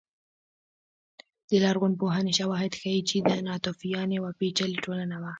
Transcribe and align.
د 1.49 1.51
لرغونپوهنې 1.63 2.33
شواهد 2.39 2.71
ښيي 2.79 3.01
چې 3.09 3.15
ناتوفیان 3.47 4.09
یوه 4.17 4.31
پېچلې 4.39 4.77
ټولنه 4.85 5.15
وه 5.21 5.29